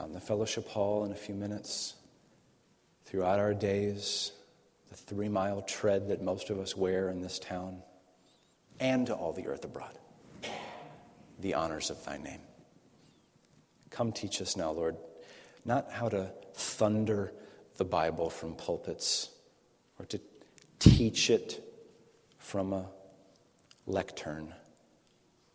[0.00, 1.94] out in the fellowship hall in a few minutes,
[3.04, 4.32] throughout our days,
[4.88, 7.82] the three mile tread that most of us wear in this town,
[8.78, 9.98] and to all the earth abroad,
[11.38, 12.40] the honors of thy name.
[13.90, 14.96] Come teach us now, Lord,
[15.66, 17.34] not how to thunder
[17.76, 19.28] the Bible from pulpits
[19.98, 20.20] or to
[20.78, 21.62] teach it
[22.38, 22.86] from a
[23.86, 24.54] lectern,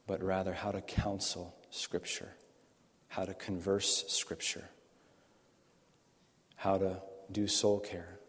[0.05, 2.35] but rather how to counsel Scripture,
[3.07, 4.65] how to converse Scripture,
[6.55, 8.19] how to do soul care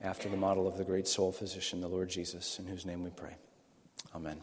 [0.00, 3.10] after the model of the great soul physician, the Lord Jesus, in whose name we
[3.10, 3.36] pray.
[4.14, 4.40] Amen.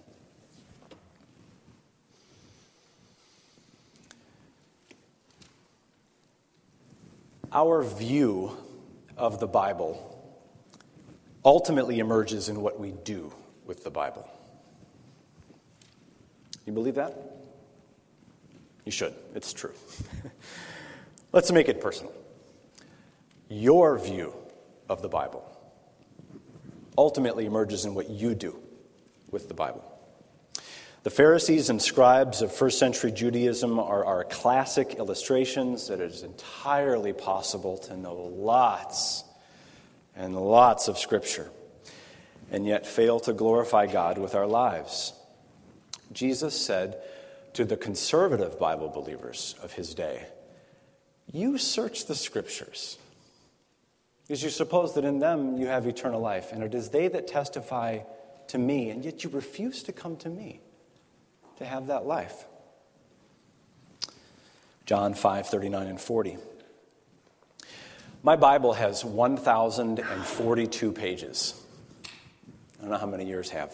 [7.51, 8.57] Our view
[9.15, 10.09] of the Bible
[11.45, 13.31] ultimately emerges in what we do
[13.65, 14.27] with the Bible.
[16.65, 17.42] You believe that?
[18.85, 19.13] You should.
[19.33, 19.73] It's true.
[21.31, 22.13] Let's make it personal.
[23.49, 24.33] Your view
[24.89, 25.49] of the Bible
[26.97, 28.59] ultimately emerges in what you do
[29.31, 29.83] with the Bible.
[31.03, 36.23] The Pharisees and scribes of first century Judaism are, are classic illustrations that it is
[36.23, 39.25] entirely possible to know lots
[40.15, 41.51] and lots of Scripture
[42.51, 45.11] and yet fail to glorify God with our lives.
[46.13, 47.01] Jesus said
[47.53, 50.25] to the conservative Bible believers of his day,
[51.31, 52.97] You search the Scriptures
[54.23, 57.27] because you suppose that in them you have eternal life, and it is they that
[57.27, 57.99] testify
[58.47, 60.59] to me, and yet you refuse to come to me
[61.57, 62.45] to have that life.
[64.85, 66.37] John 5 39 and 40.
[68.21, 71.61] My Bible has 1,042 pages.
[72.77, 73.73] I don't know how many yours have.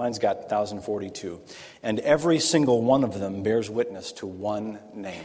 [0.00, 1.40] Mine's got 1,042.
[1.82, 5.24] And every single one of them bears witness to one name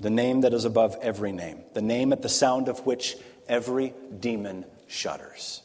[0.00, 3.16] the name that is above every name, the name at the sound of which
[3.48, 5.62] every demon shudders.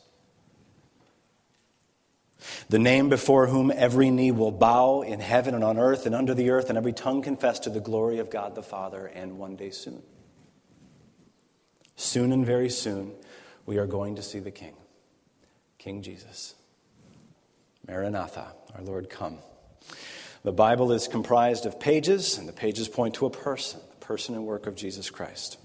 [2.70, 6.34] The name before whom every knee will bow in heaven and on earth and under
[6.34, 9.56] the earth, and every tongue confess to the glory of God the Father, and one
[9.56, 10.04] day soon.
[11.96, 13.14] Soon and very soon,
[13.66, 14.76] we are going to see the King,
[15.78, 16.55] King Jesus.
[17.88, 19.38] Maranatha, our Lord, come.
[20.44, 24.36] The Bible is comprised of pages, and the pages point to a person, the person
[24.36, 25.58] and work of Jesus Christ.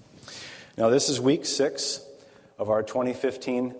[0.77, 2.03] Now, this is week six
[2.59, 3.75] of our 2015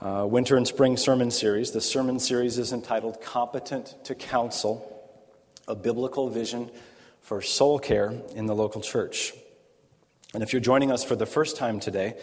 [0.00, 1.72] uh, winter and spring sermon series.
[1.72, 5.12] The sermon series is entitled Competent to Counsel
[5.66, 6.70] A Biblical Vision
[7.20, 9.34] for Soul Care in the Local Church.
[10.32, 12.14] And if you're joining us for the first time today,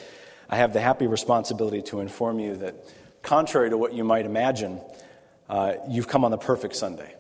[0.50, 2.76] I have the happy responsibility to inform you that,
[3.22, 4.80] contrary to what you might imagine,
[5.50, 7.14] uh, you've come on the perfect Sunday.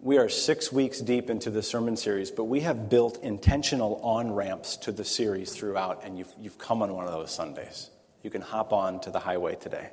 [0.00, 4.32] We are six weeks deep into the sermon series, but we have built intentional on
[4.32, 7.90] ramps to the series throughout, and you've, you've come on one of those Sundays.
[8.22, 9.90] You can hop on to the highway today.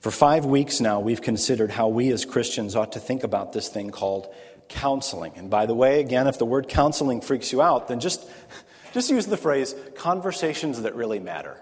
[0.00, 3.68] For five weeks now, we've considered how we as Christians ought to think about this
[3.68, 4.32] thing called
[4.68, 5.32] counseling.
[5.36, 8.28] And by the way, again, if the word counseling freaks you out, then just,
[8.92, 11.60] just use the phrase conversations that really matter.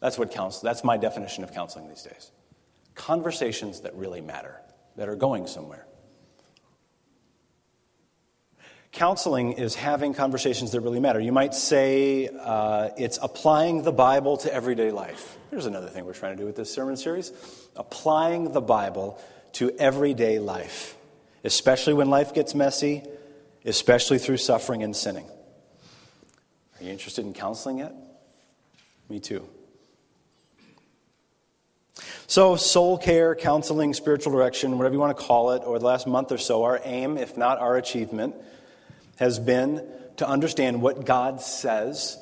[0.00, 2.30] That's what counsel, that's my definition of counseling these days.
[2.94, 4.60] Conversations that really matter,
[4.96, 5.86] that are going somewhere.
[8.92, 11.20] Counseling is having conversations that really matter.
[11.20, 15.38] You might say uh, it's applying the Bible to everyday life.
[15.50, 17.32] Here's another thing we're trying to do with this sermon series
[17.76, 19.20] applying the Bible
[19.52, 20.96] to everyday life
[21.44, 23.02] especially when life gets messy,
[23.64, 25.26] especially through suffering and sinning.
[26.78, 27.94] Are you interested in counseling yet?
[29.08, 29.48] Me too.
[32.26, 36.06] So, soul care, counseling, spiritual direction, whatever you want to call it, over the last
[36.06, 38.34] month or so, our aim, if not our achievement,
[39.16, 39.84] has been
[40.16, 42.18] to understand what God says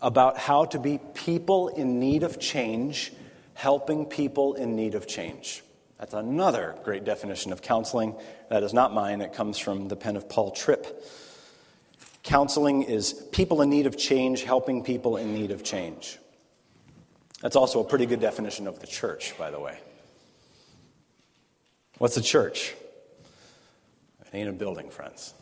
[0.00, 3.12] about how to be people in need of change,
[3.54, 5.62] helping people in need of change.
[5.98, 8.14] That's another great definition of counseling.
[8.50, 11.04] That is not mine, it comes from the pen of Paul Tripp.
[12.22, 16.18] Counseling is people in need of change helping people in need of change.
[17.40, 19.78] That's also a pretty good definition of the church, by the way.
[21.98, 22.74] What's a church?
[24.20, 25.34] It ain't a building, friends.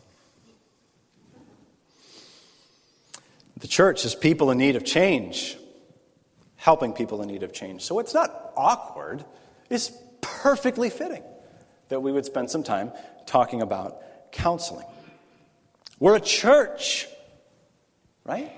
[3.59, 5.57] The church is people in need of change,
[6.57, 7.81] helping people in need of change.
[7.81, 9.25] So it's not awkward,
[9.69, 9.91] it's
[10.21, 11.23] perfectly fitting
[11.89, 12.91] that we would spend some time
[13.25, 14.01] talking about
[14.31, 14.85] counseling.
[15.99, 17.07] We're a church,
[18.23, 18.51] right?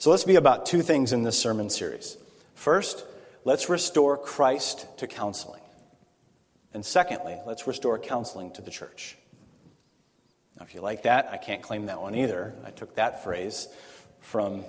[0.00, 2.16] So let's be about two things in this sermon series.
[2.54, 3.04] First,
[3.44, 5.60] let's restore Christ to counseling.
[6.72, 9.18] And secondly, let's restore counseling to the church.
[10.58, 12.54] Now, if you like that, I can't claim that one either.
[12.64, 13.68] I took that phrase
[14.20, 14.64] from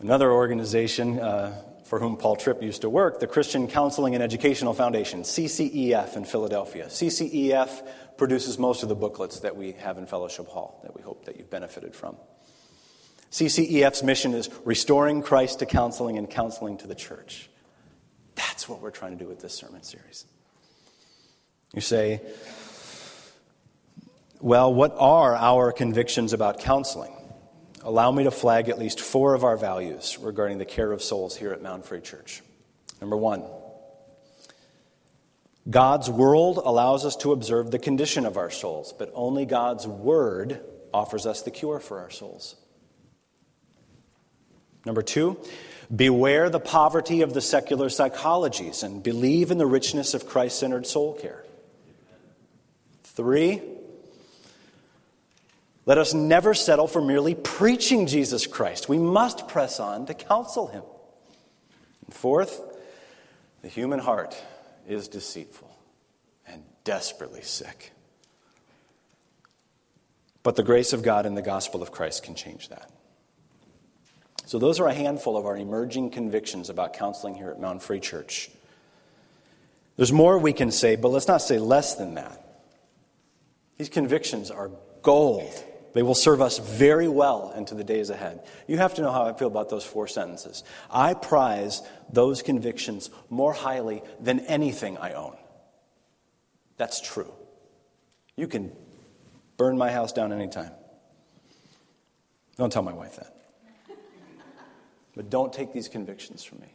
[0.00, 4.74] another organization uh, for whom Paul Tripp used to work, the Christian Counseling and Educational
[4.74, 6.86] Foundation, CCEF in Philadelphia.
[6.86, 7.86] CCEF
[8.16, 11.36] produces most of the booklets that we have in Fellowship Hall that we hope that
[11.36, 12.16] you've benefited from.
[13.30, 17.50] CCEF's mission is restoring Christ to counseling and counseling to the church.
[18.34, 20.24] That's what we're trying to do with this sermon series.
[21.74, 22.20] You say,
[24.40, 27.12] well, what are our convictions about counseling?
[27.82, 31.36] Allow me to flag at least four of our values regarding the care of souls
[31.36, 32.42] here at Mount Free Church.
[33.00, 33.44] Number one,
[35.68, 40.60] God's world allows us to observe the condition of our souls, but only God's word
[40.94, 42.56] offers us the cure for our souls.
[44.88, 45.36] Number two,
[45.94, 50.86] beware the poverty of the secular psychologies and believe in the richness of Christ centered
[50.86, 51.44] soul care.
[53.04, 53.60] Three,
[55.84, 58.88] let us never settle for merely preaching Jesus Christ.
[58.88, 60.84] We must press on to counsel him.
[62.06, 62.58] And fourth,
[63.60, 64.42] the human heart
[64.88, 65.70] is deceitful
[66.46, 67.92] and desperately sick.
[70.42, 72.90] But the grace of God and the gospel of Christ can change that.
[74.48, 78.00] So, those are a handful of our emerging convictions about counseling here at Mount Free
[78.00, 78.48] Church.
[79.96, 82.42] There's more we can say, but let's not say less than that.
[83.76, 84.70] These convictions are
[85.02, 85.52] gold.
[85.92, 88.42] They will serve us very well into the days ahead.
[88.66, 90.64] You have to know how I feel about those four sentences.
[90.90, 95.36] I prize those convictions more highly than anything I own.
[96.78, 97.34] That's true.
[98.34, 98.72] You can
[99.58, 100.72] burn my house down anytime.
[102.56, 103.37] Don't tell my wife that.
[105.18, 106.68] But don't take these convictions from me.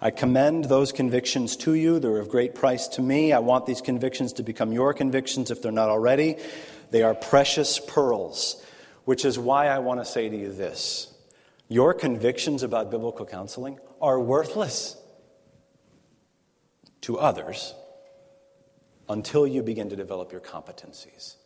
[0.00, 1.98] I commend those convictions to you.
[1.98, 3.34] They're of great price to me.
[3.34, 6.36] I want these convictions to become your convictions if they're not already.
[6.90, 8.64] They are precious pearls,
[9.04, 11.14] which is why I want to say to you this
[11.68, 14.96] Your convictions about biblical counseling are worthless
[17.02, 17.74] to others
[19.06, 21.36] until you begin to develop your competencies.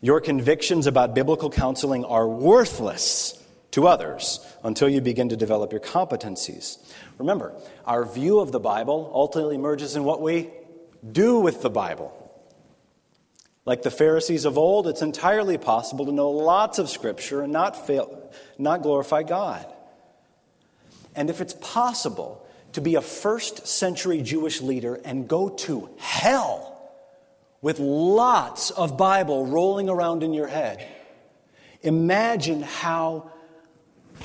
[0.00, 3.42] Your convictions about biblical counseling are worthless
[3.72, 6.78] to others until you begin to develop your competencies.
[7.18, 7.54] Remember,
[7.84, 10.50] our view of the Bible ultimately emerges in what we
[11.10, 12.14] do with the Bible.
[13.64, 17.86] Like the Pharisees of old, it's entirely possible to know lots of Scripture and not,
[17.86, 19.66] fail, not glorify God.
[21.14, 26.77] And if it's possible to be a first century Jewish leader and go to hell
[27.60, 30.86] with lots of Bible rolling around in your head,
[31.82, 33.30] imagine how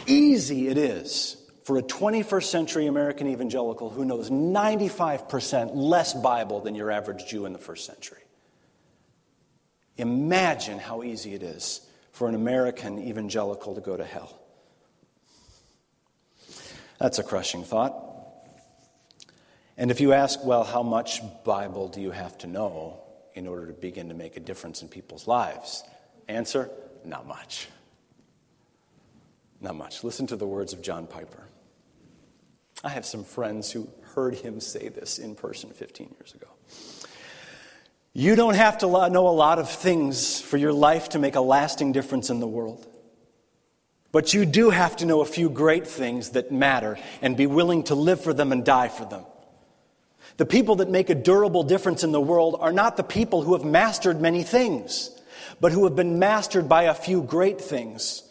[0.05, 6.75] easy it is for a 21st century American evangelical who knows 95% less Bible than
[6.75, 8.19] your average Jew in the first century.
[9.97, 14.39] Imagine how easy it is for an American evangelical to go to hell.
[16.99, 17.95] That's a crushing thought.
[19.77, 23.02] And if you ask, well, how much Bible do you have to know?
[23.35, 25.83] In order to begin to make a difference in people's lives?
[26.27, 26.69] Answer
[27.05, 27.67] not much.
[29.61, 30.03] Not much.
[30.03, 31.43] Listen to the words of John Piper.
[32.83, 36.47] I have some friends who heard him say this in person 15 years ago.
[38.13, 41.41] You don't have to know a lot of things for your life to make a
[41.41, 42.85] lasting difference in the world.
[44.11, 47.83] But you do have to know a few great things that matter and be willing
[47.85, 49.25] to live for them and die for them.
[50.37, 53.53] The people that make a durable difference in the world are not the people who
[53.53, 55.11] have mastered many things,
[55.61, 58.23] but who have been mastered by a few great things.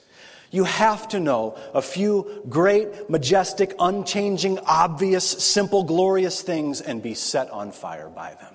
[0.50, 7.14] You have to know a few great, majestic, unchanging, obvious, simple, glorious things and be
[7.14, 8.54] set on fire by them.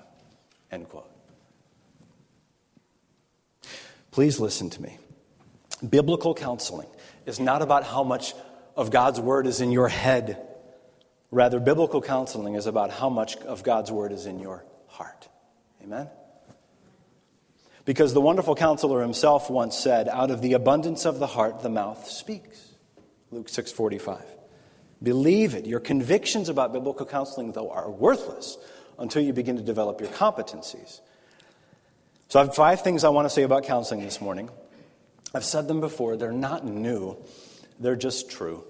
[0.70, 1.10] End quote.
[4.12, 4.98] Please listen to me.
[5.88, 6.88] Biblical counseling
[7.26, 8.34] is not about how much
[8.76, 10.47] of God's word is in your head
[11.30, 15.28] Rather, biblical counseling is about how much of God's word is in your heart.
[15.82, 16.08] Amen?
[17.84, 21.70] Because the wonderful counselor himself once said, out of the abundance of the heart, the
[21.70, 22.72] mouth speaks.
[23.30, 24.22] Luke 6:45.
[25.02, 25.66] Believe it.
[25.66, 28.58] Your convictions about biblical counseling, though, are worthless
[28.98, 31.00] until you begin to develop your competencies.
[32.28, 34.50] So I have five things I want to say about counseling this morning.
[35.34, 37.16] I've said them before, they're not new,
[37.78, 38.64] they're just true.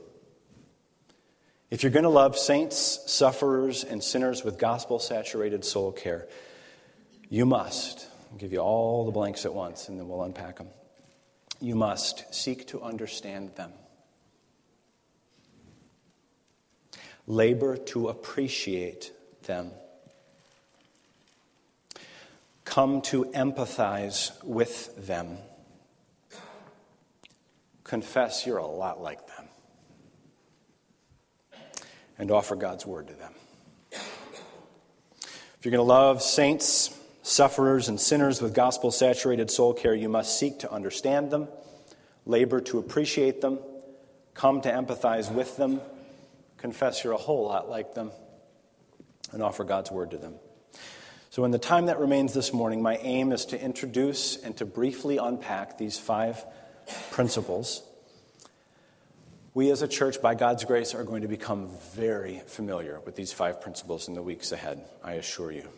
[1.71, 6.27] If you're going to love saints, sufferers, and sinners with gospel saturated soul care,
[7.29, 10.69] you must, I'll give you all the blanks at once and then we'll unpack them.
[11.61, 13.73] You must seek to understand them.
[17.29, 19.13] labor to appreciate
[19.45, 19.71] them.
[22.65, 25.37] Come to empathize with them.
[27.85, 29.38] Confess you're a lot like them.
[32.19, 33.33] And offer God's word to them.
[33.93, 40.09] If you're going to love saints, sufferers, and sinners with gospel saturated soul care, you
[40.09, 41.49] must seek to understand them,
[42.27, 43.59] labor to appreciate them,
[44.35, 45.81] come to empathize with them,
[46.59, 48.13] confess you're a whole lot like them,
[49.33, 50.35] and offer God's word to them.
[51.31, 54.65] So, in the time that remains this morning, my aim is to introduce and to
[54.65, 56.45] briefly unpack these five
[57.11, 57.83] principles.
[59.55, 63.33] We as a church, by God's grace, are going to become very familiar with these
[63.33, 65.69] five principles in the weeks ahead, I assure you.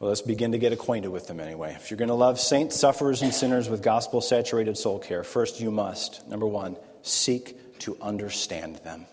[0.00, 1.76] Well, let's begin to get acquainted with them anyway.
[1.76, 5.60] If you're going to love saints, sufferers, and sinners with gospel saturated soul care, first
[5.60, 9.06] you must, number one, seek to understand them.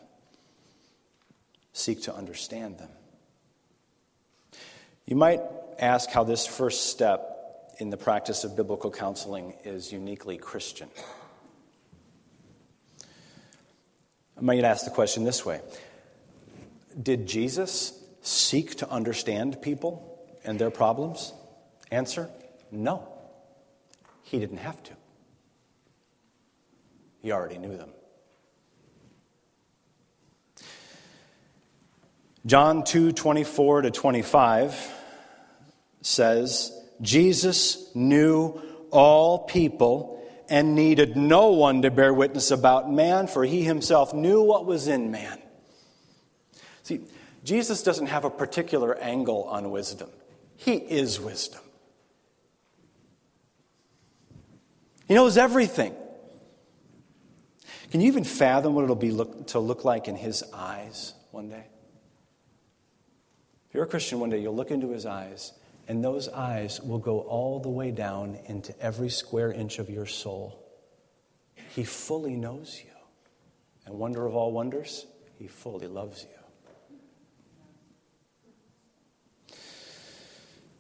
[1.74, 2.90] Seek to understand them.
[5.06, 5.42] You might
[5.78, 10.90] ask how this first step in the practice of biblical counseling is uniquely Christian.
[14.40, 15.62] I might ask the question this way
[17.02, 21.34] Did Jesus seek to understand people and their problems?
[21.92, 22.30] Answer
[22.72, 23.08] no.
[24.24, 24.94] He didn't have to,
[27.22, 27.90] he already knew them.
[32.46, 34.92] John 2 24 to 25
[36.02, 40.19] says, Jesus knew all people
[40.50, 44.88] and needed no one to bear witness about man, for he himself knew what was
[44.88, 45.40] in man.
[46.84, 47.02] See,
[47.44, 50.10] Jesus doesn't have a particular angle on wisdom,
[50.58, 51.62] he is wisdom.
[55.08, 55.96] He knows everything.
[57.90, 61.50] Can you even fathom what it'll be look, to look like in his eyes one
[61.50, 61.66] day?
[63.68, 65.54] If you're a Christian one day, you'll look into his eyes,
[65.90, 70.06] and those eyes will go all the way down into every square inch of your
[70.06, 70.64] soul.
[71.76, 72.92] He fully knows you.
[73.88, 75.08] And wonder of all wonders,
[75.40, 76.28] he fully loves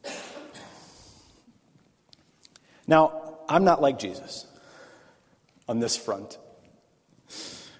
[0.03, 0.11] you.
[2.85, 4.45] Now, I'm not like Jesus
[5.67, 6.37] on this front.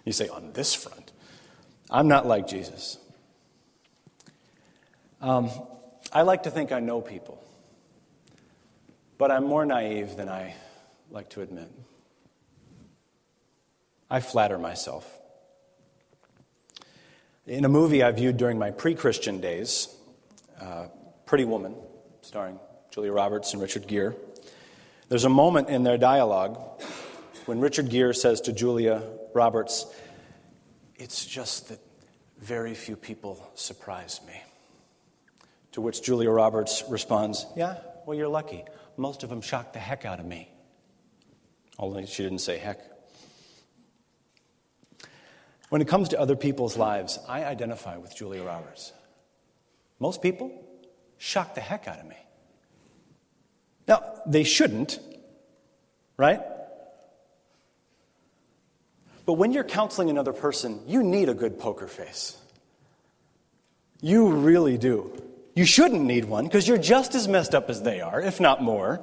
[0.04, 1.12] You say, on this front.
[1.92, 2.98] I'm not like Jesus.
[5.22, 5.52] Um,
[6.12, 7.44] I like to think I know people,
[9.18, 10.56] but I'm more naive than I
[11.12, 11.70] like to admit.
[14.10, 15.08] I flatter myself.
[17.46, 19.88] In a movie I viewed during my pre Christian days,
[20.60, 20.88] uh,
[21.28, 21.76] Pretty Woman,
[22.22, 24.16] starring Julia Roberts and Richard Gere,
[25.10, 26.60] there's a moment in their dialogue
[27.46, 29.86] when Richard Gere says to Julia Roberts,
[30.96, 31.80] It's just that
[32.40, 34.42] very few people surprise me.
[35.74, 38.64] To which Julia Roberts responds, Yeah, well, you're lucky.
[38.98, 40.52] Most of them shocked the heck out of me.
[41.78, 42.82] Only she didn't say heck.
[45.70, 48.92] When it comes to other people's lives, I identify with Julia Roberts.
[50.00, 50.52] Most people
[51.18, 52.18] shock the heck out of me.
[53.88, 55.00] Now, they shouldn't,
[56.18, 56.42] right?
[59.26, 62.36] But when you're counseling another person, you need a good poker face.
[64.02, 65.12] You really do.
[65.60, 68.64] You shouldn't need one because you're just as messed up as they are, if not
[68.64, 69.02] more.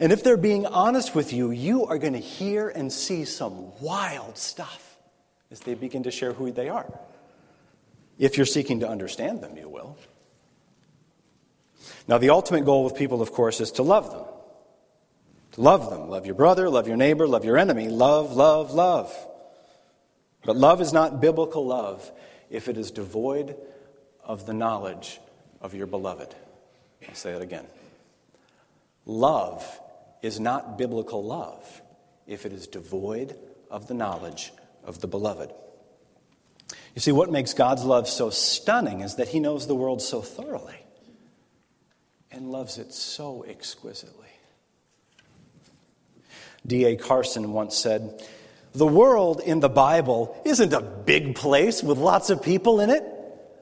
[0.00, 3.70] And if they're being honest with you, you are going to hear and see some
[3.80, 4.96] wild stuff
[5.52, 6.92] as they begin to share who they are.
[8.18, 9.96] If you're seeking to understand them, you will.
[12.08, 14.24] Now, the ultimate goal with people, of course, is to love them.
[15.52, 16.08] To love them.
[16.08, 17.86] Love your brother, love your neighbor, love your enemy.
[17.86, 19.16] Love, love, love.
[20.44, 22.10] But love is not biblical love
[22.50, 23.56] if it is devoid
[24.24, 25.20] of the knowledge
[25.60, 26.34] of your beloved.
[27.08, 27.66] I'll say it again.
[29.06, 29.64] Love
[30.22, 31.82] is not biblical love
[32.26, 33.36] if it is devoid
[33.70, 34.52] of the knowledge
[34.84, 35.52] of the beloved.
[36.94, 40.22] You see, what makes God's love so stunning is that He knows the world so
[40.22, 40.78] thoroughly
[42.30, 44.28] and loves it so exquisitely.
[46.66, 46.96] D.A.
[46.96, 48.22] Carson once said,
[48.72, 53.04] The world in the Bible isn't a big place with lots of people in it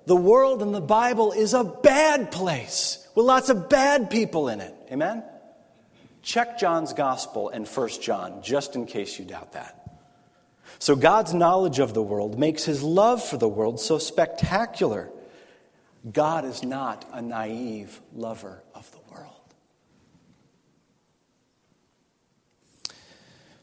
[0.06, 4.60] the world and the Bible is a bad place with lots of bad people in
[4.60, 4.74] it.
[4.90, 5.22] Amen?
[6.22, 9.78] Check John's Gospel and 1 John, just in case you doubt that.
[10.78, 15.10] So, God's knowledge of the world makes his love for the world so spectacular.
[16.10, 19.34] God is not a naive lover of the world.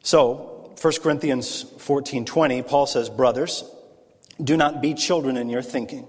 [0.01, 3.63] So, 1 Corinthians 14 20, Paul says, Brothers,
[4.41, 6.08] Do not be children in your thinking.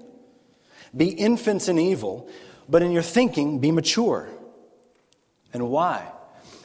[0.96, 2.28] Be infants in evil,
[2.68, 4.28] but in your thinking be mature.
[5.52, 6.10] And why?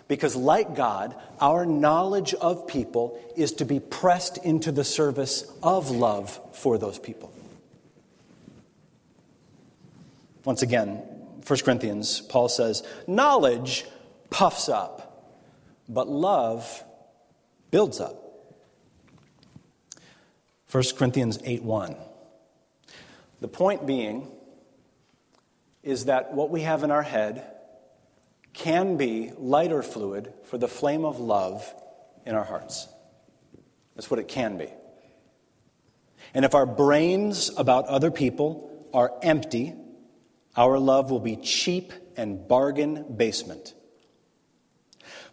[0.08, 5.90] Because, like God, our knowledge of people is to be pressed into the service of
[5.90, 7.34] love for those people.
[10.44, 11.02] Once again,
[11.48, 13.86] 1 Corinthians, Paul says, Knowledge
[14.30, 15.34] puffs up,
[15.90, 16.84] but love
[17.72, 18.22] builds up.
[20.72, 21.96] 1 Corinthians 8 1.
[23.46, 24.28] The point being
[25.84, 27.46] is that what we have in our head
[28.54, 31.72] can be lighter fluid for the flame of love
[32.26, 32.88] in our hearts.
[33.96, 34.70] That's what it can be.
[36.34, 39.76] And if our brains about other people are empty,
[40.58, 43.76] our love will be cheap and bargain basement.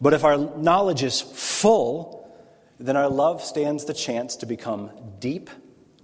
[0.02, 2.30] But if our knowledge is full,
[2.78, 5.48] then our love stands the chance to become deep,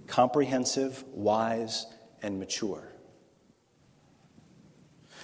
[0.07, 1.85] comprehensive, wise,
[2.21, 2.91] and mature.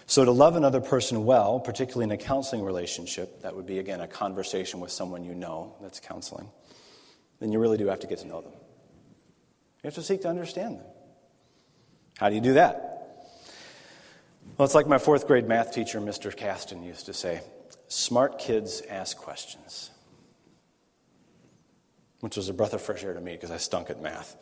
[0.08, 4.02] So, to love another person well, particularly in a counseling relationship, that would be, again,
[4.02, 6.50] a conversation with someone you know that's counseling,
[7.40, 8.52] then you really do have to get to know them.
[8.52, 10.86] You have to seek to understand them.
[12.18, 12.96] How do you do that?
[14.58, 16.36] Well, it's like my fourth grade math teacher, Mr.
[16.36, 17.42] Caston, used to say
[17.88, 19.90] smart kids ask questions,
[22.22, 24.38] which was a breath of fresh air to me because I stunk at math.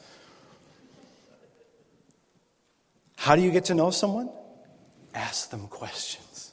[3.24, 4.30] How do you get to know someone?
[5.16, 6.52] Ask them questions.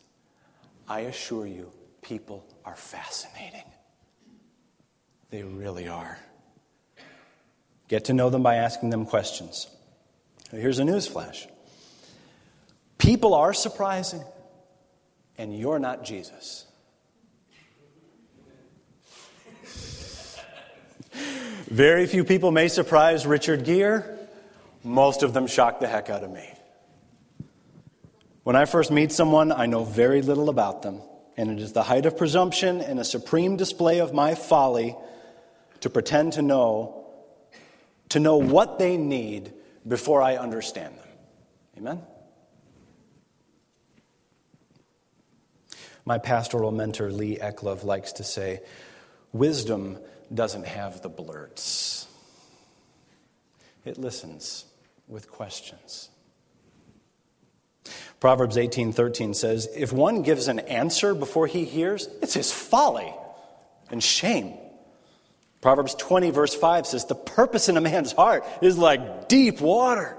[0.89, 3.65] I assure you, people are fascinating.
[5.31, 6.17] They really are.
[7.89, 9.67] Get to know them by asking them questions.
[10.53, 11.49] Here's a news flash
[12.99, 14.23] people are surprising,
[15.39, 16.67] and you're not Jesus.
[21.67, 24.05] Very few people may surprise Richard Gere.
[24.85, 26.49] Most of them shock the heck out of me.
[28.43, 31.03] When I first meet someone, I know very little about them,
[31.37, 34.97] and it is the height of presumption and a supreme display of my folly
[35.81, 36.97] to pretend to know
[38.11, 39.53] to know what they need
[39.87, 41.09] before I understand them.
[41.79, 42.03] Amen.
[46.05, 48.63] My pastoral mentor Lee Eclov likes to say,
[49.33, 49.99] wisdom
[50.33, 52.09] doesn't have the blurts.
[53.85, 54.65] It listens
[55.07, 56.09] with questions.
[58.21, 63.15] Proverbs 18:13 says, "If one gives an answer before he hears, it's his folly
[63.91, 64.59] and shame."
[65.63, 70.19] Proverbs 20 verse 5 says, "The purpose in a man's heart is like deep water."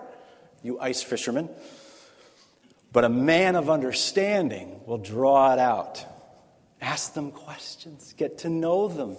[0.63, 1.49] You ice fishermen.
[2.91, 6.03] But a man of understanding will draw it out.
[6.81, 9.17] Ask them questions, get to know them.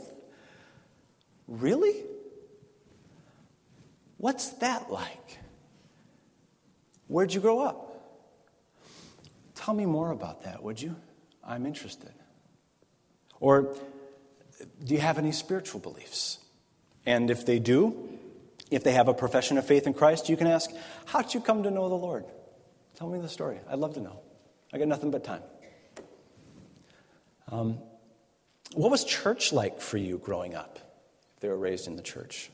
[1.49, 2.05] Really?
[4.19, 5.39] What's that like?
[7.07, 7.92] Where'd you grow up?
[9.55, 10.97] Tell me more about that, would you?
[11.45, 12.13] I'm interested.
[13.41, 13.75] Or
[14.85, 16.39] do you have any spiritual beliefs?
[17.05, 18.19] And if they do,
[18.71, 20.71] if they have a profession of faith in Christ, you can ask,
[21.07, 22.25] How did you come to know the Lord?
[22.97, 23.59] Tell me the story.
[23.69, 24.21] I'd love to know.
[24.73, 25.43] I got nothing but time.
[27.51, 27.79] Um,
[28.75, 30.79] what was church like for you growing up,
[31.35, 32.51] if they were raised in the church?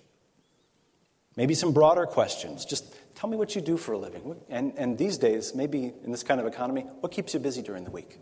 [1.37, 2.65] Maybe some broader questions.
[2.65, 4.37] Just Tell me what you do for a living.
[4.49, 7.83] And, and these days, maybe in this kind of economy, what keeps you busy during
[7.83, 8.17] the week?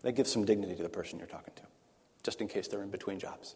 [0.00, 1.62] That gives some dignity to the person you're talking to,
[2.22, 3.54] just in case they're in between jobs.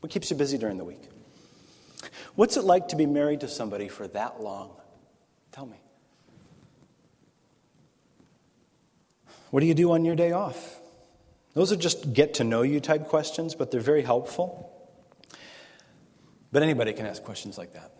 [0.00, 1.08] What keeps you busy during the week?
[2.34, 4.72] What's it like to be married to somebody for that long?
[5.50, 5.78] Tell me.
[9.50, 10.78] What do you do on your day off?
[11.54, 14.70] Those are just get to know you type questions, but they're very helpful.
[16.52, 17.92] But anybody can ask questions like that.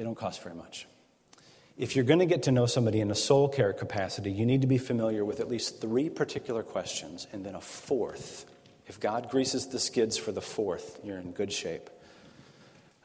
[0.00, 0.86] They don't cost very much.
[1.76, 4.62] If you're going to get to know somebody in a soul care capacity, you need
[4.62, 8.46] to be familiar with at least three particular questions and then a fourth.
[8.86, 11.90] If God greases the skids for the fourth, you're in good shape.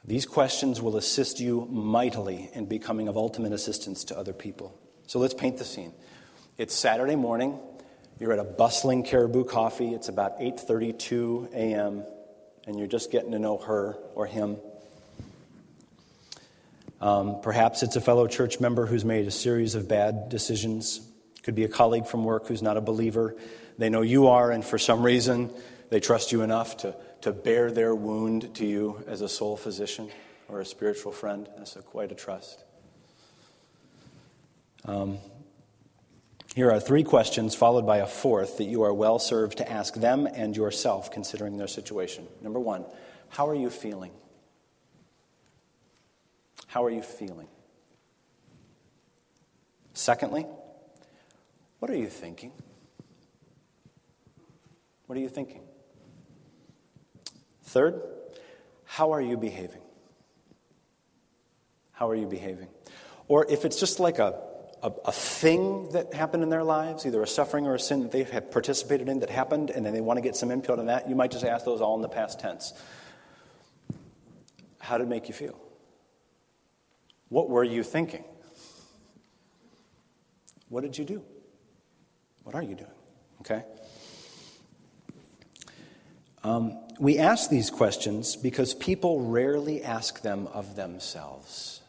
[0.06, 4.74] These questions will assist you mightily in becoming of ultimate assistance to other people.
[5.06, 5.92] So let's paint the scene.
[6.58, 7.60] It's Saturday morning.
[8.22, 9.94] You're at a bustling Caribou Coffee.
[9.94, 12.06] It's about 8:32 a.m.
[12.66, 14.56] and you're just getting to know her or him.
[17.02, 21.02] Um, perhaps it's a fellow church member who's made a series of bad decisions.
[21.44, 23.36] Could be a colleague from work who's not a believer.
[23.78, 25.52] They know you are, and for some reason,
[25.90, 30.10] they trust you enough to, to bear their wound to you as a soul physician
[30.48, 31.48] or a spiritual friend.
[31.58, 32.64] That's a, quite a trust.
[34.86, 35.18] Um,
[36.56, 39.94] here are three questions, followed by a fourth, that you are well served to ask
[39.96, 42.28] them and yourself, considering their situation.
[42.42, 42.86] Number one,
[43.30, 44.12] how are you feeling?
[46.68, 47.48] How are you feeling?
[49.94, 50.46] Secondly,
[51.80, 52.52] what are you thinking?
[55.06, 55.62] What are you thinking?
[57.64, 58.02] Third,
[58.86, 59.82] how are you behaving?
[61.92, 62.68] How are you behaving?
[63.28, 64.40] Or if it's just like a,
[64.84, 68.12] a, a, thing that happened in their lives, either a suffering or a sin that
[68.12, 70.88] they have participated in that happened, and then they want to get some input on
[70.88, 72.74] that, you might just ask those all in the past tense.
[74.80, 75.65] How did it make you feel?
[77.36, 78.24] What were you thinking?
[80.70, 81.22] What did you do?
[82.44, 82.98] What are you doing?
[83.42, 83.66] Okay?
[86.46, 91.82] Um, we ask these questions because people rarely ask them of themselves.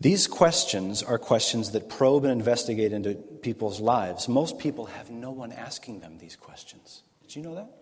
[0.00, 4.28] These questions are questions that probe and investigate into people's lives.
[4.28, 7.02] Most people have no one asking them these questions.
[7.22, 7.81] Did you know that?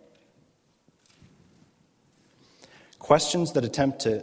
[3.00, 4.22] Questions that attempt to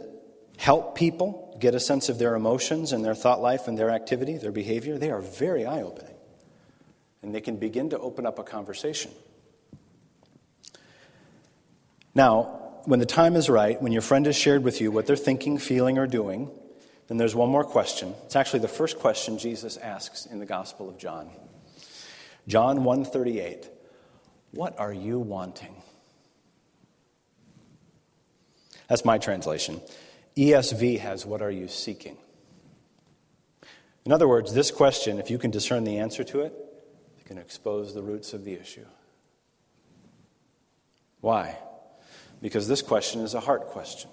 [0.56, 4.38] help people get a sense of their emotions and their thought life and their activity,
[4.38, 6.14] their behavior, they are very eye opening.
[7.22, 9.10] And they can begin to open up a conversation.
[12.14, 15.16] Now, when the time is right, when your friend has shared with you what they're
[15.16, 16.50] thinking, feeling, or doing,
[17.08, 18.14] then there's one more question.
[18.24, 21.30] It's actually the first question Jesus asks in the Gospel of John.
[22.46, 23.68] John 138.
[24.52, 25.74] What are you wanting?
[28.88, 29.80] That's my translation.
[30.36, 32.16] ESV has what are you seeking?
[34.04, 36.54] In other words, this question, if you can discern the answer to it,
[37.18, 38.86] you can expose the roots of the issue.
[41.20, 41.58] Why?
[42.40, 44.10] Because this question is a heart question.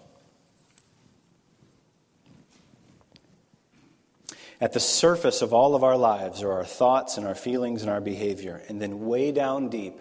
[4.60, 7.92] At the surface of all of our lives are our thoughts and our feelings and
[7.92, 8.62] our behavior.
[8.68, 10.00] And then, way down deep,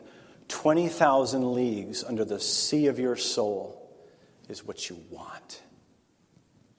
[0.48, 3.83] 20,000 leagues under the sea of your soul,
[4.48, 5.62] is what you want,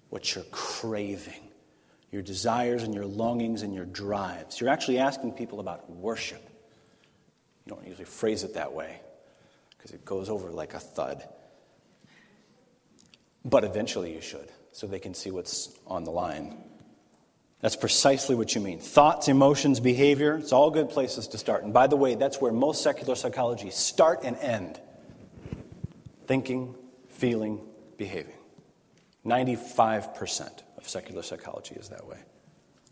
[0.09, 1.49] what you're craving,
[2.11, 4.59] your desires and your longings and your drives.
[4.59, 6.41] You're actually asking people about worship.
[7.65, 9.01] You don't usually phrase it that way
[9.71, 11.27] because it goes over like a thud.
[13.43, 16.57] But eventually you should, so they can see what's on the line.
[17.61, 18.79] That's precisely what you mean.
[18.79, 21.63] Thoughts, emotions, behavior, it's all good places to start.
[21.63, 24.79] And by the way, that's where most secular psychology start and end.
[26.27, 26.75] Thinking,
[27.15, 27.65] feeling,
[27.97, 28.35] behaving.
[29.25, 32.19] 95% of secular psychology is that way.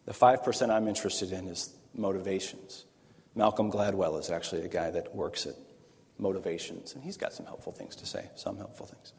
[0.05, 2.86] The 5% I'm interested in is motivations.
[3.36, 5.55] Malcolm Gladwell is actually a guy that works at
[6.17, 9.13] motivations, and he's got some helpful things to say, some helpful things.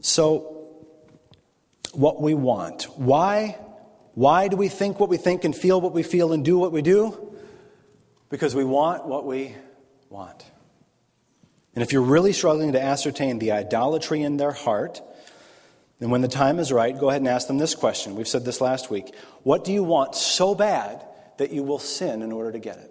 [0.00, 0.58] So,
[1.92, 2.84] what we want.
[2.98, 3.58] Why?
[4.14, 6.72] Why do we think what we think and feel what we feel and do what
[6.72, 7.34] we do?
[8.28, 9.54] Because we want what we
[10.10, 10.44] want.
[11.74, 15.00] And if you're really struggling to ascertain the idolatry in their heart,
[15.98, 18.16] then when the time is right, go ahead and ask them this question.
[18.16, 19.14] We've said this last week.
[19.42, 21.06] What do you want so bad
[21.38, 22.90] that you will sin in order to get it?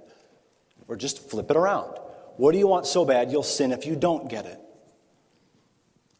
[0.88, 1.98] Or just flip it around.
[2.38, 4.60] What do you want so bad you'll sin if you don't get it?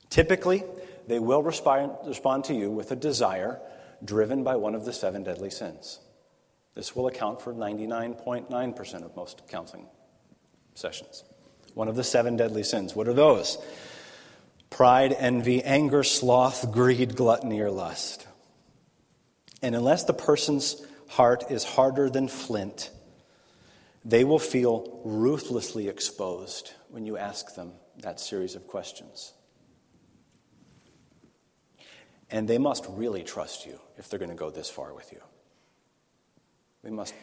[0.10, 0.64] Typically,
[1.08, 3.60] they will respond, respond to you with a desire
[4.04, 6.00] driven by one of the seven deadly sins.
[6.74, 9.88] This will account for 99.9% of most counseling
[10.74, 11.24] sessions.
[11.74, 12.96] One of the seven deadly sins.
[12.96, 13.58] What are those?
[14.70, 18.28] Pride, envy, anger, sloth, greed, gluttony, or lust.
[19.62, 22.90] And unless the person's heart is harder than flint,
[24.04, 29.34] they will feel ruthlessly exposed when you ask them that series of questions.
[32.30, 35.22] And they must really trust you if they're going to go this far with you.
[36.84, 37.14] They must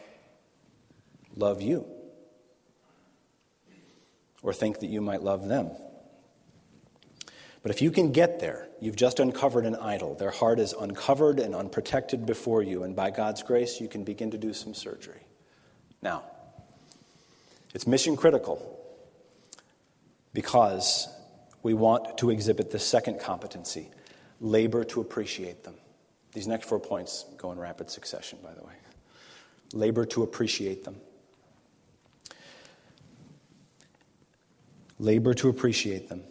[1.35, 1.98] love you
[4.41, 5.71] or think that you might love them.
[7.61, 10.15] But if you can get there, you've just uncovered an idol.
[10.15, 14.31] Their heart is uncovered and unprotected before you, and by God's grace, you can begin
[14.31, 15.21] to do some surgery.
[16.01, 16.23] Now,
[17.73, 18.79] it's mission critical
[20.33, 21.07] because
[21.61, 23.89] we want to exhibit the second competency
[24.39, 25.75] labor to appreciate them.
[26.33, 28.73] These next four points go in rapid succession, by the way.
[29.73, 30.95] Labor to appreciate them.
[34.99, 36.23] Labor to appreciate them.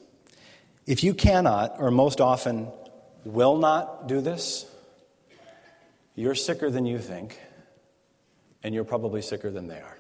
[0.87, 2.71] If you cannot, or most often
[3.25, 4.67] will not do this,
[6.15, 7.41] you're sicker than you think,
[8.63, 9.99] and you're probably sicker than they are.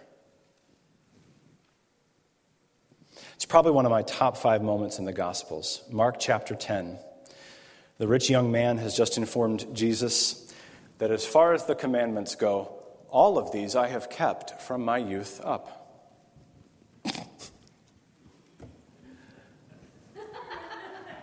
[3.34, 5.82] It's probably one of my top five moments in the Gospels.
[5.90, 6.98] Mark chapter 10.
[7.98, 10.52] The rich young man has just informed Jesus
[10.98, 12.74] that as far as the commandments go,
[13.10, 15.87] all of these I have kept from my youth up.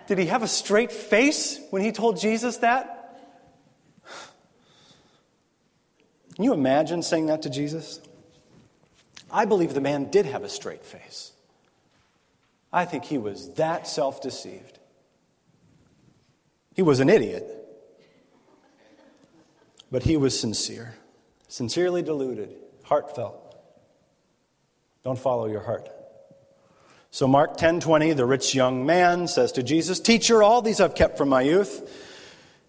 [0.08, 2.92] Did he have a straight face when he told Jesus that?
[6.36, 8.02] Can you imagine saying that to Jesus?
[9.32, 11.32] I believe the man did have a straight face.
[12.72, 14.80] I think he was that self deceived.
[16.76, 17.46] He was an idiot,
[19.90, 20.96] but he was sincere,
[21.48, 23.56] sincerely deluded, heartfelt.
[25.06, 25.90] Don't follow your heart.
[27.16, 31.18] So Mark 10:20, the rich young man says to Jesus, "Teacher, all these I've kept
[31.18, 31.90] from my youth."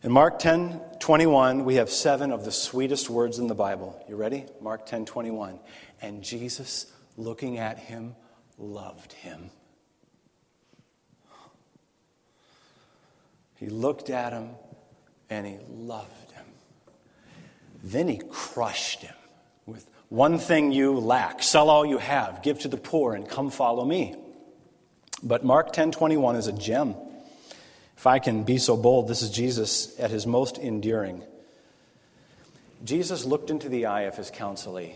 [0.05, 4.01] In Mark 10:21, we have seven of the sweetest words in the Bible.
[4.09, 4.47] You ready?
[4.61, 5.59] Mark 10:21.
[6.01, 8.15] And Jesus, looking at him,
[8.57, 9.51] loved him.
[13.57, 14.51] He looked at him
[15.29, 16.47] and he loved him.
[17.83, 19.17] Then he crushed him
[19.67, 23.51] with one thing you lack, sell all you have, give to the poor and come
[23.51, 24.15] follow me.
[25.27, 26.95] But Mark 10:21 is a gem.
[27.97, 31.25] If I can be so bold, this is Jesus at his most endearing.
[32.85, 34.95] Jesus looked into the eye of his counselee,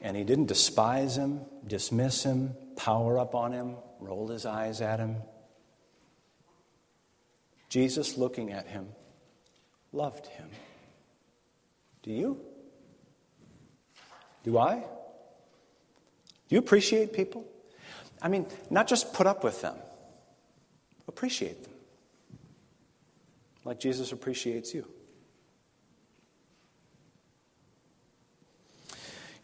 [0.00, 5.00] and he didn't despise him, dismiss him, power up on him, roll his eyes at
[5.00, 5.16] him.
[7.68, 8.88] Jesus, looking at him,
[9.92, 10.48] loved him.
[12.02, 12.40] Do you?
[14.44, 14.76] Do I?
[14.76, 17.44] Do you appreciate people?
[18.20, 19.76] I mean, not just put up with them,
[21.06, 21.72] appreciate them
[23.68, 24.86] like Jesus appreciates you.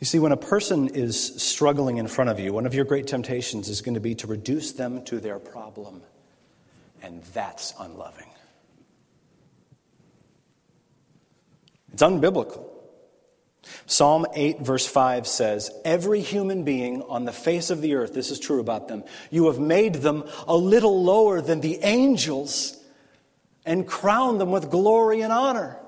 [0.01, 3.07] You see, when a person is struggling in front of you, one of your great
[3.07, 6.01] temptations is going to be to reduce them to their problem.
[7.03, 8.31] And that's unloving.
[11.93, 12.65] It's unbiblical.
[13.87, 18.31] Psalm 8, verse 5 says, Every human being on the face of the earth, this
[18.31, 22.77] is true about them, you have made them a little lower than the angels
[23.67, 25.79] and crowned them with glory and honor.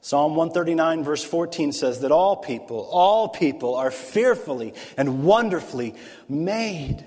[0.00, 5.94] Psalm 139, verse 14 says that all people, all people are fearfully and wonderfully
[6.28, 7.04] made.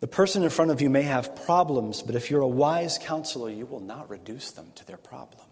[0.00, 3.50] The person in front of you may have problems, but if you're a wise counselor,
[3.50, 5.47] you will not reduce them to their problems.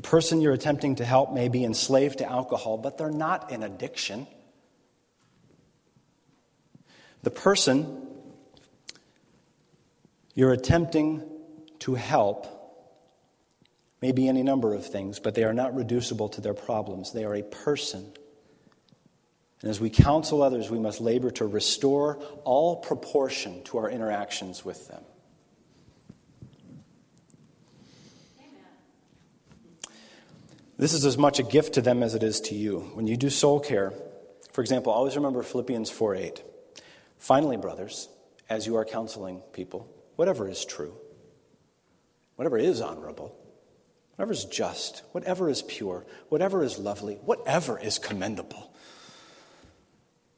[0.00, 3.62] The person you're attempting to help may be enslaved to alcohol, but they're not in
[3.62, 4.26] addiction.
[7.22, 8.08] The person
[10.34, 11.22] you're attempting
[11.80, 12.46] to help
[14.00, 17.12] may be any number of things, but they are not reducible to their problems.
[17.12, 18.10] They are a person.
[19.60, 24.64] And as we counsel others, we must labor to restore all proportion to our interactions
[24.64, 25.02] with them.
[30.80, 32.78] This is as much a gift to them as it is to you.
[32.94, 33.92] When you do soul care,
[34.54, 36.42] for example, always remember Philippians 4 8.
[37.18, 38.08] Finally, brothers,
[38.48, 40.94] as you are counseling people, whatever is true,
[42.36, 43.36] whatever is honorable,
[44.16, 48.72] whatever is just, whatever is pure, whatever is lovely, whatever is commendable.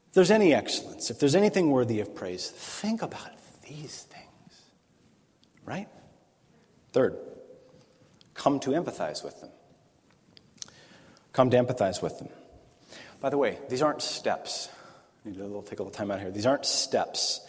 [0.09, 3.31] If there's any excellence, if there's anything worthy of praise, think about
[3.65, 4.61] these things.
[5.63, 5.87] Right?
[6.91, 7.15] Third,
[8.33, 9.51] come to empathize with them.
[11.33, 12.29] Come to empathize with them.
[13.19, 14.69] By the way, these aren't steps.
[15.25, 16.31] I need to take a little time out here.
[16.31, 17.41] These aren't steps.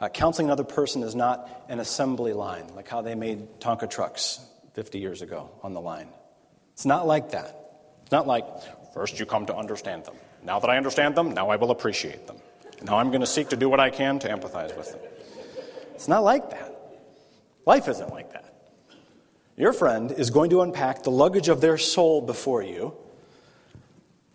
[0.00, 4.40] Uh, counseling another person is not an assembly line, like how they made Tonka trucks
[4.74, 6.08] 50 years ago on the line.
[6.74, 7.58] It's not like that.
[8.02, 8.44] It's not like,
[8.92, 10.14] first you come to understand them.
[10.44, 12.36] Now that I understand them, now I will appreciate them.
[12.82, 15.00] Now I'm going to seek to do what I can to empathize with them.
[15.94, 16.72] It's not like that.
[17.64, 18.44] Life isn't like that.
[19.56, 22.94] Your friend is going to unpack the luggage of their soul before you,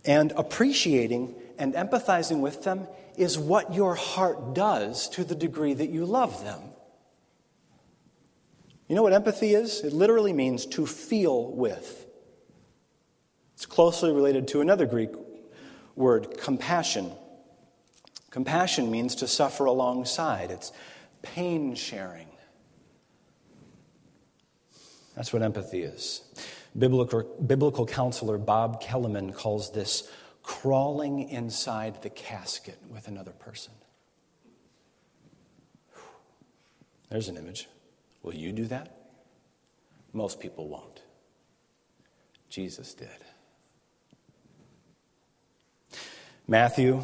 [0.06, 2.88] and appreciating and empathizing with them
[3.18, 6.60] is what your heart does to the degree that you love them.
[8.88, 9.82] You know what empathy is?
[9.82, 12.08] It literally means to feel with.
[13.54, 15.12] It's closely related to another Greek
[15.96, 17.12] word, compassion.
[18.32, 20.72] Compassion means to suffer alongside, it's
[21.22, 22.28] pain sharing.
[25.16, 26.22] That's what empathy is.
[26.78, 30.10] Biblical, biblical counselor Bob Kellemen calls this
[30.42, 33.74] crawling inside the casket with another person.
[37.10, 37.68] There's an image.
[38.24, 38.96] Will you do that?
[40.14, 41.02] Most people won't.
[42.50, 43.10] Jesus did.
[46.48, 47.04] Matthew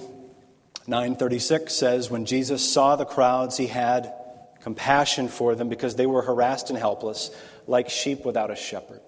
[0.88, 4.14] 9:36 says when Jesus saw the crowds he had
[4.62, 7.32] compassion for them because they were harassed and helpless
[7.66, 9.02] like sheep without a shepherd.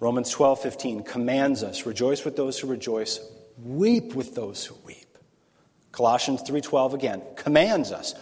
[0.00, 3.20] Romans 12, 15 commands us rejoice with those who rejoice,
[3.62, 5.18] weep with those who weep.
[5.92, 8.14] Colossians 3:12 again commands us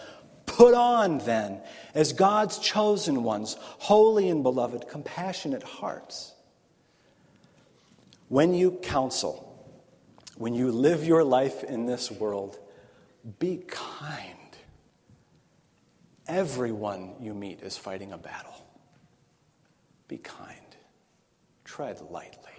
[0.45, 1.61] Put on, then,
[1.93, 6.33] as God's chosen ones, holy and beloved, compassionate hearts.
[8.27, 9.45] When you counsel,
[10.37, 12.59] when you live your life in this world,
[13.37, 14.57] be kind.
[16.27, 18.65] Everyone you meet is fighting a battle.
[20.07, 20.68] Be kind.
[21.79, 22.51] Tread lightly.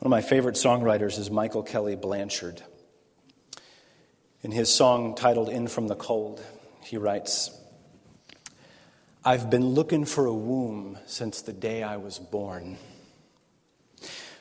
[0.00, 2.60] One of my favorite songwriters is Michael Kelly Blanchard.
[4.42, 6.42] In his song titled In From the Cold,
[6.82, 7.56] he writes
[9.24, 12.76] I've been looking for a womb since the day I was born.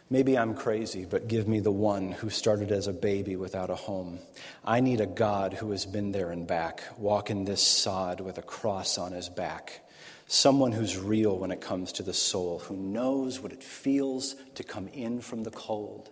[0.10, 3.76] Maybe I'm crazy, but give me the one who started as a baby without a
[3.76, 4.18] home.
[4.66, 8.42] I need a God who has been there and back, walking this sod with a
[8.42, 9.84] cross on his back.
[10.32, 14.64] Someone who's real when it comes to the soul, who knows what it feels to
[14.64, 16.10] come in from the cold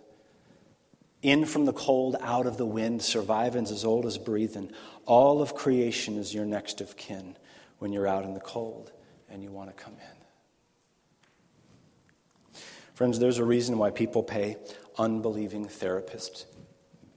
[1.22, 4.70] in from the cold, out of the wind, surviving's as old as breathing.
[5.04, 7.36] All of creation is your next of kin
[7.78, 8.92] when you're out in the cold
[9.28, 12.60] and you want to come in.
[12.94, 14.56] Friends, there's a reason why people pay
[14.96, 16.44] unbelieving therapists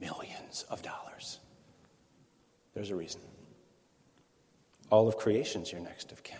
[0.00, 1.38] millions of dollars.
[2.74, 3.20] There's a reason.
[4.90, 6.38] All of creation's your next of kin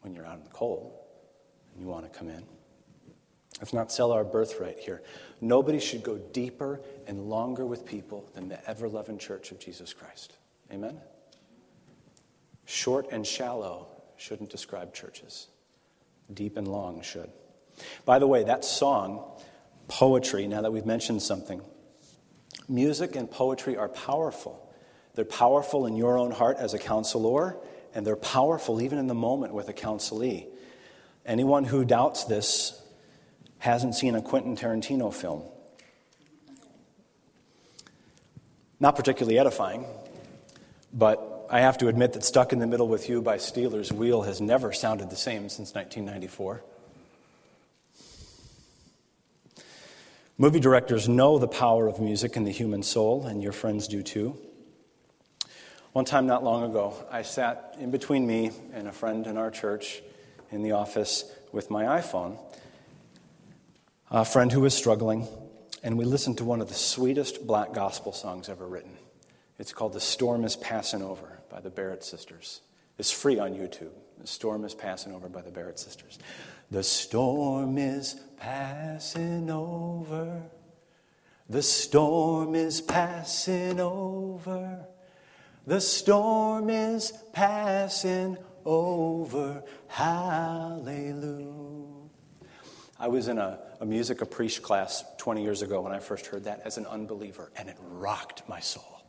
[0.00, 0.92] when you're out in the cold
[1.72, 2.44] and you want to come in.
[3.58, 5.02] Let's not sell our birthright here.
[5.40, 9.92] Nobody should go deeper and longer with people than the ever loving church of Jesus
[9.92, 10.34] Christ.
[10.72, 10.98] Amen?
[12.64, 15.48] Short and shallow shouldn't describe churches,
[16.32, 17.30] deep and long should.
[18.04, 19.24] By the way, that song,
[19.88, 21.60] poetry, now that we've mentioned something,
[22.68, 24.72] music and poetry are powerful.
[25.14, 27.56] They're powerful in your own heart as a counselor,
[27.94, 30.46] and they're powerful even in the moment with a counselee.
[31.24, 32.80] Anyone who doubts this
[33.58, 35.42] hasn't seen a Quentin Tarantino film.
[38.78, 39.84] Not particularly edifying,
[40.92, 44.22] but I have to admit that Stuck in the Middle with You by Stealers Wheel
[44.22, 46.62] has never sounded the same since 1994.
[50.38, 54.02] Movie directors know the power of music in the human soul, and your friends do
[54.02, 54.38] too.
[55.92, 59.50] One time, not long ago, I sat in between me and a friend in our
[59.50, 60.02] church
[60.50, 62.38] in the office with my iPhone
[64.10, 65.28] a friend who was struggling,
[65.84, 68.96] and we listened to one of the sweetest black gospel songs ever written.
[69.58, 72.60] It's called The Storm is Passing Over by the Barrett Sisters.
[72.98, 73.92] It's free on YouTube.
[74.18, 76.18] The Storm is Passing Over by the Barrett Sisters.
[76.70, 80.42] The storm is passing over.
[81.48, 84.86] The storm is passing over.
[85.66, 89.62] The storm is passing over.
[89.88, 91.46] Hallelujah.
[92.98, 96.44] I was in a, a music caprice class 20 years ago when I first heard
[96.44, 99.02] that as an unbeliever, and it rocked my soul.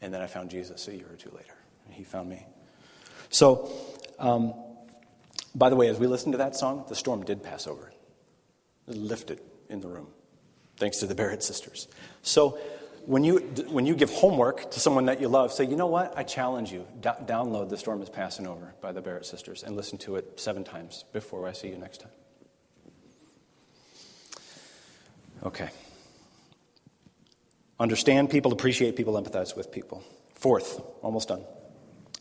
[0.00, 1.54] And then I found Jesus a year or two later,
[1.86, 2.46] and he found me.
[3.30, 3.70] So,
[4.18, 4.54] um,
[5.54, 7.92] by the way, as we listened to that song, the storm did pass over.
[8.86, 10.08] It lifted in the room,
[10.76, 11.88] thanks to the Barrett sisters.
[12.22, 12.58] So,
[13.08, 13.38] when you,
[13.70, 16.12] when you give homework to someone that you love, say, you know what?
[16.14, 16.86] I challenge you.
[17.00, 20.62] Download The Storm is Passing Over by the Barrett Sisters and listen to it seven
[20.62, 22.10] times before I see you next time.
[25.42, 25.70] Okay.
[27.80, 30.04] Understand people, appreciate people, empathize with people.
[30.34, 31.46] Fourth, almost done.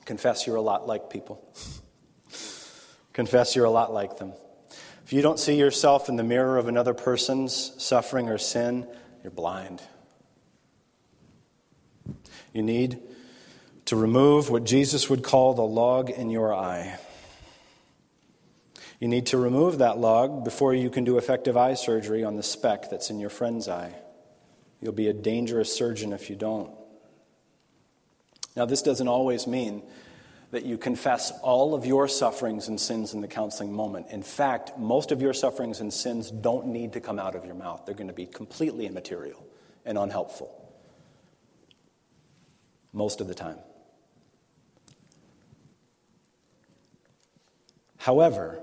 [0.06, 1.46] Confess you're a lot like people.
[3.12, 4.32] Confess you're a lot like them.
[5.04, 8.88] If you don't see yourself in the mirror of another person's suffering or sin,
[9.22, 9.82] you're blind.
[12.54, 13.00] You need
[13.86, 17.00] to remove what Jesus would call the log in your eye.
[19.00, 22.44] You need to remove that log before you can do effective eye surgery on the
[22.44, 23.94] speck that's in your friend's eye.
[24.82, 26.72] You'll be a dangerous surgeon if you don't.
[28.56, 29.84] Now, this doesn't always mean
[30.52, 34.08] that you confess all of your sufferings and sins in the counseling moment.
[34.10, 37.56] In fact, most of your sufferings and sins don't need to come out of your
[37.56, 39.46] mouth, they're going to be completely immaterial
[39.86, 40.67] and unhelpful.
[42.94, 43.58] Most of the time.
[47.98, 48.62] However,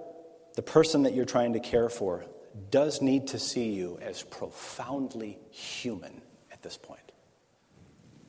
[0.55, 2.25] the person that you're trying to care for
[2.71, 6.23] does need to see you as profoundly human
[6.53, 7.01] at this point.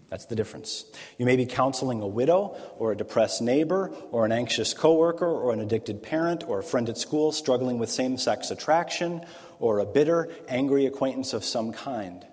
[0.10, 0.86] That's the difference.
[1.18, 5.52] You may be counseling a widow or a depressed neighbor or an anxious coworker or
[5.52, 9.26] an addicted parent or a friend at school struggling with same-sex attraction
[9.60, 12.26] or a bitter, angry acquaintance of some kind.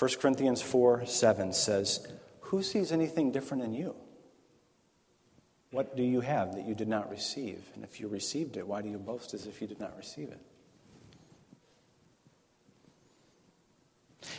[0.00, 2.08] 1 Corinthians 4 7 says,
[2.40, 3.94] Who sees anything different in you?
[5.72, 7.62] What do you have that you did not receive?
[7.74, 10.30] And if you received it, why do you boast as if you did not receive
[10.30, 10.40] it?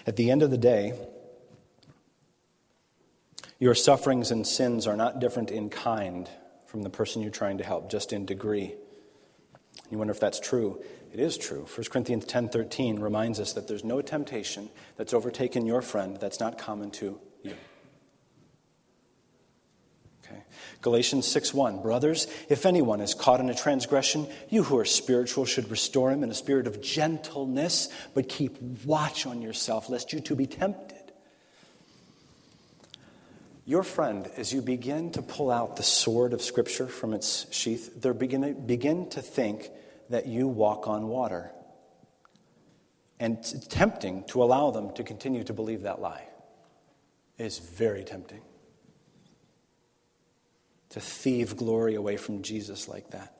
[0.07, 0.99] At the end of the day,
[3.59, 6.27] your sufferings and sins are not different in kind
[6.65, 8.73] from the person you're trying to help, just in degree.
[9.91, 10.83] You wonder if that's true.
[11.13, 11.65] It is true.
[11.65, 16.57] 1 Corinthians 10:13 reminds us that there's no temptation that's overtaken your friend that's not
[16.57, 17.55] common to you.
[20.23, 20.43] Okay.
[20.81, 25.69] Galatians 6:1 Brothers, if anyone is caught in a transgression, you who are spiritual should
[25.69, 30.35] restore him in a spirit of gentleness, but keep watch on yourself lest you too
[30.35, 30.97] be tempted.
[33.65, 38.01] Your friend, as you begin to pull out the sword of Scripture from its sheath,
[38.01, 39.69] they're begin, begin to think
[40.11, 41.51] that you walk on water.
[43.19, 46.27] And it's tempting to allow them to continue to believe that lie.
[47.37, 48.41] It's very tempting
[50.89, 53.35] to thieve glory away from Jesus like that.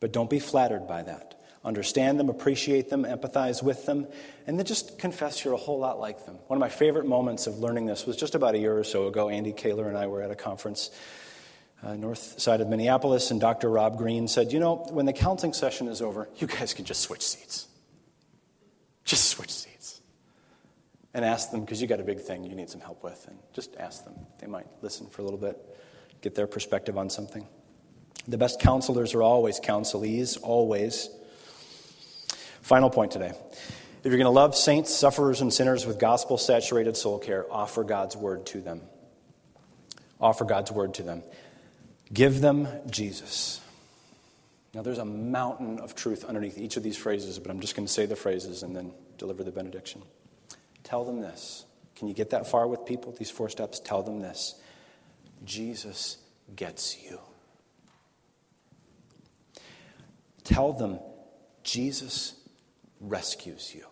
[0.00, 4.06] But don't be flattered by that understand them, appreciate them, empathize with them,
[4.46, 6.36] and then just confess you're a whole lot like them.
[6.46, 9.06] One of my favorite moments of learning this was just about a year or so
[9.06, 9.28] ago.
[9.28, 10.90] Andy Kaler and I were at a conference
[11.82, 13.70] uh, north side of Minneapolis, and Dr.
[13.70, 17.02] Rob Green said, You know, when the counseling session is over, you guys can just
[17.02, 17.66] switch seats.
[19.04, 20.00] Just switch seats.
[21.14, 23.38] And ask them, because you got a big thing you need some help with, and
[23.52, 24.14] just ask them.
[24.38, 25.56] They might listen for a little bit,
[26.20, 27.46] get their perspective on something.
[28.26, 31.08] The best counselors are always counselees, always.
[32.60, 33.32] Final point today.
[34.00, 37.84] If you're going to love saints, sufferers, and sinners with gospel saturated soul care, offer
[37.84, 38.82] God's word to them.
[40.20, 41.22] Offer God's word to them.
[42.12, 43.60] Give them Jesus.
[44.74, 47.86] Now, there's a mountain of truth underneath each of these phrases, but I'm just going
[47.86, 50.02] to say the phrases and then deliver the benediction.
[50.84, 51.64] Tell them this.
[51.96, 53.12] Can you get that far with people?
[53.12, 53.80] These four steps?
[53.80, 54.54] Tell them this
[55.44, 56.18] Jesus
[56.54, 57.18] gets you.
[60.44, 60.98] Tell them
[61.62, 62.34] Jesus
[63.00, 63.84] rescues you.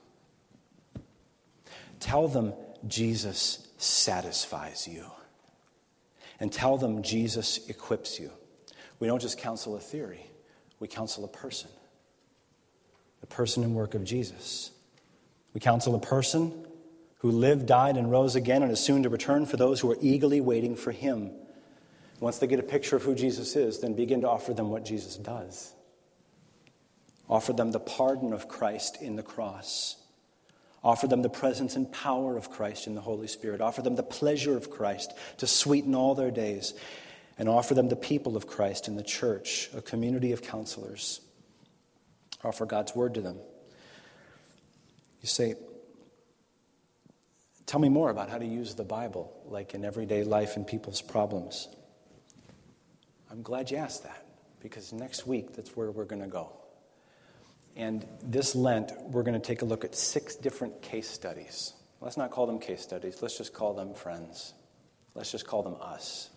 [2.01, 2.55] Tell them
[2.87, 5.05] Jesus satisfies you.
[6.39, 8.31] And tell them Jesus equips you.
[8.99, 10.27] We don't just counsel a theory,
[10.81, 11.71] we counsel a person.
[13.21, 14.71] The person and work of Jesus.
[15.55, 16.67] We counsel a person
[17.19, 19.97] who lived, died, and rose again and is soon to return for those who are
[20.03, 21.31] eagerly waiting for him.
[22.21, 24.85] Once they get a picture of who Jesus is, then begin to offer them what
[24.85, 25.73] Jesus does.
[27.29, 29.97] Offer them the pardon of Christ in the cross.
[30.87, 33.61] Offer them the presence and power of Christ in the Holy Spirit.
[33.61, 36.75] Offer them the pleasure of Christ to sweeten all their days.
[37.37, 41.21] And offer them the people of Christ in the church, a community of counselors.
[42.45, 43.37] Offer God's word to them.
[45.23, 45.57] You say,
[47.67, 51.03] Tell me more about how to use the Bible, like in everyday life and people's
[51.03, 51.67] problems.
[53.29, 54.25] I'm glad you asked that,
[54.61, 56.53] because next week that's where we're going to go.
[57.77, 61.75] And this Lent, we're going to take a look at six different case studies.
[62.01, 64.55] Let's not call them case studies, let's just call them friends.
[65.15, 66.31] Let's just call them us.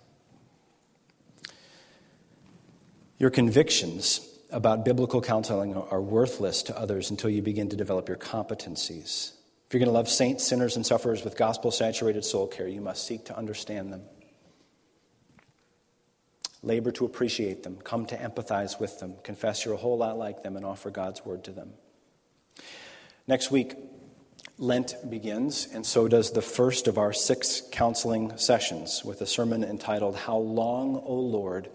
[3.17, 8.17] Your convictions about biblical counseling are worthless to others until you begin to develop your
[8.17, 9.33] competencies.
[9.67, 12.81] If you're going to love saints, sinners, and sufferers with gospel saturated soul care, you
[12.81, 14.03] must seek to understand them.
[16.61, 20.43] Labor to appreciate them, come to empathize with them, confess you're a whole lot like
[20.43, 21.71] them, and offer God's word to them.
[23.27, 23.75] Next week,
[24.57, 29.63] Lent begins, and so does the first of our six counseling sessions with a sermon
[29.63, 31.69] entitled, How Long, O Lord,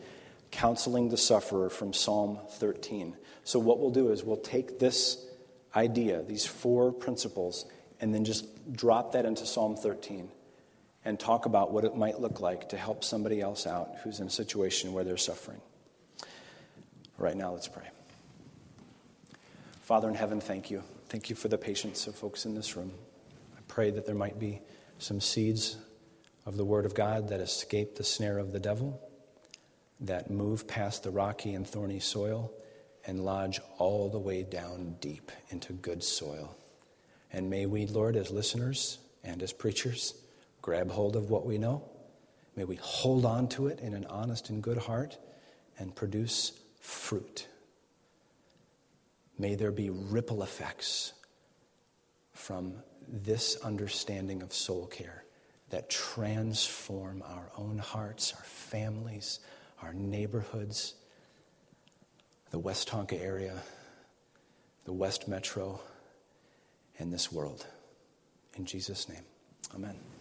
[0.50, 3.16] Counseling the Sufferer from Psalm 13.
[3.42, 5.24] So, what we'll do is we'll take this
[5.74, 7.64] idea, these four principles,
[8.00, 10.28] and then just drop that into Psalm 13
[11.04, 14.26] and talk about what it might look like to help somebody else out who's in
[14.26, 15.60] a situation where they're suffering.
[17.18, 17.88] Right now, let's pray.
[19.82, 20.82] Father in heaven, thank you.
[21.08, 22.90] Thank you for the patience of folks in this room.
[23.56, 24.60] I pray that there might be
[24.98, 25.76] some seeds
[26.46, 29.00] of the Word of God that escape the snare of the devil,
[30.00, 32.50] that move past the rocky and thorny soil
[33.06, 36.56] and lodge all the way down deep into good soil.
[37.32, 40.14] And may we, Lord, as listeners and as preachers,
[40.64, 41.82] grab hold of what we know.
[42.56, 45.18] May we hold on to it in an honest and good heart
[45.78, 47.46] and produce fruit.
[49.38, 51.12] May there be ripple effects
[52.32, 55.24] from this understanding of soul care
[55.68, 59.40] that transform our own hearts, our families,
[59.82, 60.94] our neighborhoods,
[62.52, 63.62] the Westonka area,
[64.86, 65.78] the West Metro,
[66.98, 67.66] and this world.
[68.56, 69.24] In Jesus' name,
[69.74, 70.13] amen.